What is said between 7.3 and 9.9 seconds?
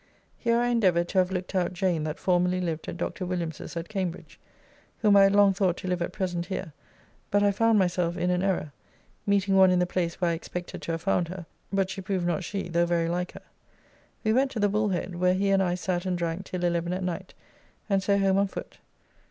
I found myself in an error, meeting one in the